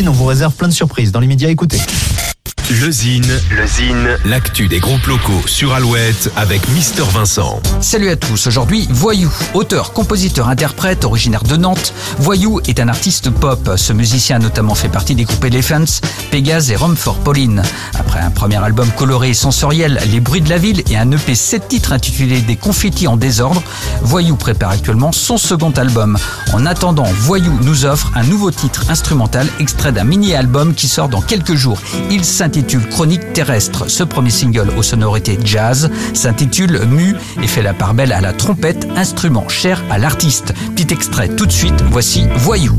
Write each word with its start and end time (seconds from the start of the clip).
On 0.00 0.12
vous 0.12 0.24
réserve 0.24 0.54
plein 0.54 0.68
de 0.68 0.72
surprises. 0.72 1.12
Dans 1.12 1.20
les 1.20 1.26
médias, 1.26 1.50
écoutez. 1.50 1.78
Le 2.80 2.90
Zine, 2.90 3.30
le 3.50 3.66
Zine, 3.66 4.18
l'actu 4.24 4.66
des 4.66 4.80
groupes 4.80 5.04
locaux 5.06 5.42
sur 5.46 5.74
Alouette 5.74 6.32
avec 6.36 6.66
Mister 6.70 7.02
Vincent. 7.02 7.60
Salut 7.82 8.08
à 8.08 8.16
tous, 8.16 8.46
aujourd'hui 8.46 8.88
Voyou, 8.88 9.30
auteur, 9.52 9.92
compositeur, 9.92 10.48
interprète, 10.48 11.04
originaire 11.04 11.42
de 11.42 11.56
Nantes. 11.56 11.92
Voyou 12.18 12.60
est 12.66 12.80
un 12.80 12.88
artiste 12.88 13.28
pop. 13.28 13.72
Ce 13.76 13.92
musicien 13.92 14.36
a 14.36 14.38
notamment 14.38 14.74
fait 14.74 14.88
partie 14.88 15.14
des 15.14 15.24
groupes 15.24 15.44
Elephants, 15.44 16.00
Pégase 16.30 16.70
et 16.70 16.76
Rumford 16.76 17.18
Pauline. 17.18 17.62
Après 17.98 18.20
un 18.20 18.30
premier 18.30 18.56
album 18.56 18.88
coloré 18.96 19.30
et 19.30 19.34
sensoriel, 19.34 20.00
Les 20.10 20.20
bruits 20.20 20.40
de 20.40 20.48
la 20.48 20.56
ville 20.58 20.82
et 20.90 20.96
un 20.96 21.10
EP 21.10 21.34
7 21.34 21.68
titres 21.68 21.92
intitulé 21.92 22.40
Des 22.40 22.56
confettis 22.56 23.06
en 23.06 23.18
désordre, 23.18 23.62
Voyou 24.00 24.36
prépare 24.36 24.70
actuellement 24.70 25.12
son 25.12 25.36
second 25.36 25.72
album. 25.72 26.16
En 26.54 26.64
attendant, 26.64 27.06
Voyou 27.18 27.52
nous 27.60 27.84
offre 27.84 28.10
un 28.14 28.24
nouveau 28.24 28.50
titre 28.50 28.84
instrumental 28.88 29.46
extrait 29.60 29.92
d'un 29.92 30.04
mini-album 30.04 30.74
qui 30.74 30.88
sort 30.88 31.10
dans 31.10 31.20
quelques 31.20 31.54
jours. 31.54 31.78
Il 32.10 32.24
s'intitule 32.24 32.61
Chronique 32.90 33.32
terrestre. 33.32 33.90
Ce 33.90 34.02
premier 34.02 34.30
single 34.30 34.70
aux 34.76 34.82
sonorités 34.82 35.38
jazz 35.44 35.90
s'intitule 36.14 36.80
Mu 36.86 37.14
et 37.42 37.46
fait 37.46 37.62
la 37.62 37.74
part 37.74 37.94
belle 37.94 38.12
à 38.12 38.20
la 38.20 38.32
trompette, 38.32 38.86
instrument 38.96 39.48
cher 39.48 39.82
à 39.90 39.98
l'artiste. 39.98 40.54
Petit 40.74 40.92
extrait 40.92 41.28
tout 41.28 41.46
de 41.46 41.52
suite, 41.52 41.82
voici 41.90 42.26
Voyou. 42.36 42.78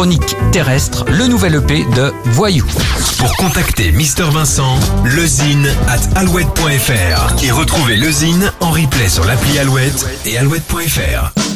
Chronique 0.00 0.34
terrestre, 0.50 1.04
le 1.10 1.26
nouvel 1.26 1.56
EP 1.56 1.84
de 1.94 2.10
Voyou. 2.24 2.64
Pour 3.18 3.36
contacter 3.36 3.92
Mister 3.92 4.24
Vincent, 4.32 4.78
lezine 5.04 5.68
at 5.88 6.18
alouette.fr 6.18 7.44
et 7.44 7.50
retrouver 7.50 7.98
le 7.98 8.10
Zine 8.10 8.50
en 8.60 8.70
replay 8.70 9.10
sur 9.10 9.26
l'appli 9.26 9.58
Alouette 9.58 10.06
et 10.24 10.38
alouette.fr. 10.38 11.49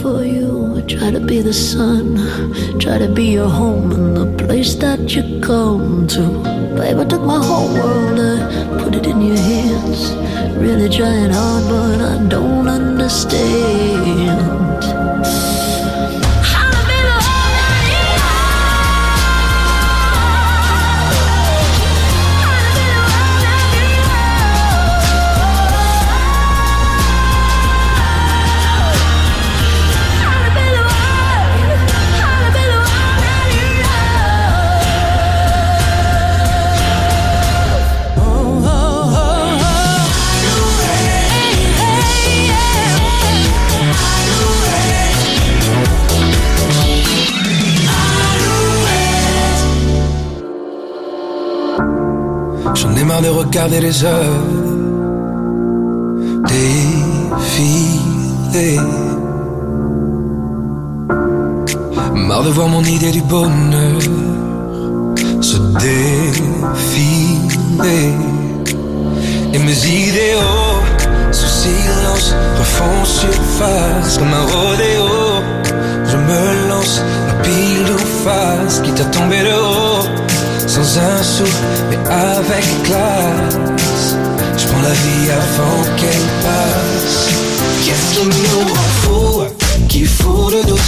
for 0.00 0.24
you. 0.24 0.76
I 0.76 0.80
try 0.82 1.10
to 1.10 1.20
be 1.20 1.42
the 1.42 1.52
sun. 1.52 2.16
Try 2.78 2.98
to 2.98 3.08
be 3.08 3.26
your 3.32 3.48
home 3.48 3.92
and 3.92 4.16
the 4.16 4.44
place 4.44 4.74
that 4.76 5.14
you 5.14 5.40
come 5.40 6.06
to. 6.08 6.22
Babe, 6.76 6.98
I 6.98 7.04
took 7.04 7.22
my 7.22 7.42
whole 7.44 7.72
world 7.74 8.18
and 8.18 8.80
put 8.80 8.94
it 8.94 9.06
in 9.06 9.20
your 9.20 9.36
hands. 9.36 10.12
Really 10.56 10.88
trying 10.88 11.32
hard, 11.32 11.64
but 11.68 12.00
I 12.00 12.28
don't 12.28 12.68
understand. 12.68 14.19
Regarder 53.50 53.80
les 53.80 54.04
heures 54.04 54.44
défiler. 56.46 57.48
Marre 62.14 62.44
de 62.44 62.50
voir 62.50 62.68
mon 62.68 62.84
idée 62.84 63.10
du 63.10 63.22
bonheur 63.22 64.00
se 65.40 65.56
défiler. 65.84 66.92
Et 69.52 69.58
mes 69.58 69.80
idéaux, 70.04 70.78
sous 71.32 71.52
silence, 71.64 72.34
refont 72.60 73.04
surface 73.04 74.18
comme 74.18 74.34
un 74.42 74.46
rodéo. 74.54 75.08
Je 76.10 76.16
me 76.16 76.68
lance 76.68 77.02
à 77.30 77.32
pile 77.42 77.90
ou 77.96 77.98
face, 78.24 78.80
quitte 78.84 79.00
à 79.00 79.06
tomber 79.06 79.42
de 79.42 79.54
haut. 79.66 80.29
Sans 80.70 80.98
un 81.00 81.20
sou, 81.20 81.42
mais 81.90 81.96
avec 82.08 82.64
classe. 82.84 84.14
Je 84.56 84.66
prends 84.68 84.82
la 84.82 84.92
vie 84.92 85.28
avant 85.32 85.82
qu'elle 85.96 86.26
passe. 86.44 87.28
Qu'est-ce 87.84 88.20
qui 88.20 88.26
nous 88.26 88.74
fous 89.02 89.42
Qui 89.88 90.04
fout 90.04 90.52
le 90.52 90.62
doute? 90.62 90.78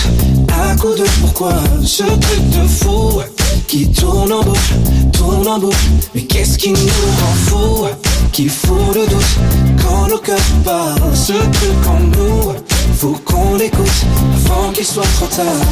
À 0.52 0.76
coup 0.76 0.94
de 0.94 1.02
pourquoi? 1.20 1.55
Ce 1.84 2.05
truc 2.05 2.50
de 2.50 2.64
fou 2.69 3.23
Qui 3.67 3.90
tourne 3.90 4.32
en 4.32 4.44
boucle, 4.44 4.75
tourne 5.12 5.49
en 5.49 5.58
boucle. 5.58 5.88
Mais 6.14 6.23
qu'est-ce 6.23 6.58
qui 6.58 6.70
nous 6.70 6.78
rend 6.78 7.35
fous 7.49 7.87
Qui 8.31 8.49
fout 8.49 8.94
le 8.94 9.05
doute? 9.08 9.38
Quand 9.82 10.06
nos 10.06 10.19
cœurs 10.19 10.38
parlent 10.64 11.00
Ce 11.12 11.32
truc 11.32 11.87
en 11.88 11.99
nous 11.99 12.52
Faut 13.00 13.19
qu'on 13.25 13.56
l'écoute 13.56 14.06
Avant 14.46 14.70
qu'il 14.70 14.87
soit 14.87 15.02
trop 15.17 15.26
tard 15.26 15.67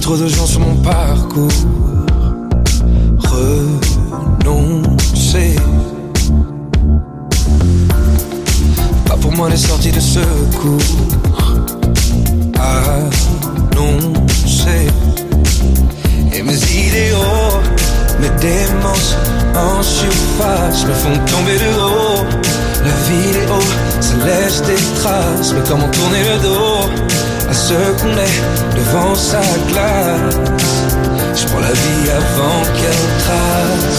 Trop 0.00 0.16
de 0.16 0.26
gens 0.26 0.46
sur 0.46 0.60
mon 0.60 0.76
parcours 0.76 1.50
renoncer. 4.44 5.56
Pas 9.04 9.16
pour 9.16 9.32
moi 9.36 9.48
les 9.48 9.56
sorties 9.56 9.92
de 9.92 10.00
secours 10.00 10.80
annoncées. 12.58 14.88
Et 16.32 16.42
mes 16.42 16.54
idéaux, 16.54 17.60
mes 18.20 18.30
démences 18.40 19.16
en 19.54 19.80
surface 19.82 20.84
me 20.86 20.92
font 20.92 21.18
tomber 21.26 21.58
de 21.58 21.70
haut. 21.78 22.24
La 22.84 22.94
haut, 23.54 23.70
ça 24.00 24.14
laisse 24.26 24.62
des 24.62 24.82
traces, 25.00 25.52
mais 25.52 25.62
comment 25.68 25.88
tourner 25.88 26.22
le 26.30 26.36
dos 26.42 26.90
à 27.48 27.54
ce 27.54 27.74
qu'on 28.00 28.16
est 28.28 28.40
devant 28.76 29.14
sa 29.14 29.42
glace? 29.68 30.36
Je 31.36 31.44
prends 31.46 31.60
la 31.60 31.72
vie 31.72 32.10
avant 32.10 32.60
qu'elle 32.76 33.04
trace 33.24 33.89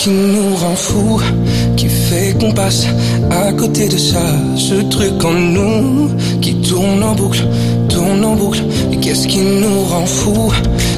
qui 0.00 0.08
nous 0.08 0.56
rend 0.56 0.74
fous, 0.76 1.20
qui 1.76 1.86
fait 1.86 2.34
qu'on 2.40 2.52
passe 2.52 2.86
à 3.30 3.52
côté 3.52 3.86
de 3.86 3.98
ça. 3.98 4.22
Ce 4.56 4.76
truc 4.88 5.22
en 5.22 5.34
nous 5.34 6.10
qui 6.40 6.54
tourne 6.62 7.02
en 7.04 7.14
boucle, 7.14 7.44
tourne 7.90 8.24
en 8.24 8.34
boucle. 8.34 8.62
Et 8.92 8.96
qu'est-ce 8.96 9.28
qui 9.28 9.40
nous 9.40 9.82
rend 9.90 10.06
fous, 10.06 10.52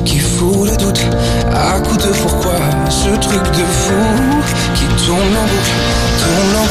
qui 0.05 0.19
fout 0.21 0.71
le 0.71 0.77
doute 0.77 1.05
à 1.53 1.81
coup 1.81 1.97
de 1.97 2.13
pourquoi? 2.23 2.55
Ce 2.91 3.09
truc 3.27 3.43
de 3.59 3.65
fou 3.83 4.05
qui 4.77 4.85
tourne 5.05 5.35
en 5.43 5.47
boucle, 5.51 5.73
tourne 6.23 6.55
en 6.55 6.63
boucle. 6.63 6.71